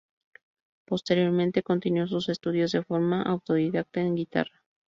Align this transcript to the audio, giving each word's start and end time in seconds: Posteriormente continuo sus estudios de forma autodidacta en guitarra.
Posteriormente 0.87 1.61
continuo 1.61 2.07
sus 2.07 2.27
estudios 2.29 2.71
de 2.71 2.81
forma 2.83 3.21
autodidacta 3.21 4.01
en 4.01 4.15
guitarra. 4.15 4.63